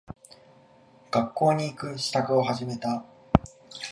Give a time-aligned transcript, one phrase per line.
[1.11, 3.05] 学校に行く支度を始めた。